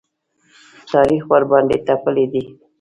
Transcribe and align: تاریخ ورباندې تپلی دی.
تاریخ 0.91 1.21
ورباندې 1.31 1.77
تپلی 1.87 2.25
دی. 2.31 2.43